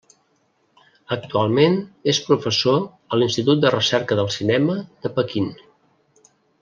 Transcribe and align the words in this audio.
Actualment 1.15 1.75
és 2.13 2.21
professor 2.29 2.79
a 2.85 3.19
l'Institut 3.19 3.61
de 3.67 3.73
Recerca 3.77 4.19
del 4.21 4.33
Cinema 4.39 4.79
de 5.05 5.13
Pequín. 5.21 5.53